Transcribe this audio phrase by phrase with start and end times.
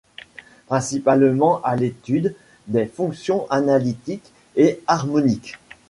[0.65, 2.33] Principalement, à l'étude
[2.65, 5.59] des fonctions analytiques et harmoniques.